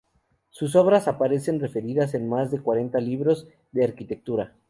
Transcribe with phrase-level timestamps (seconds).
[0.49, 4.51] Sus obras aparecen referidas en más de cuarenta libros de arquitectura.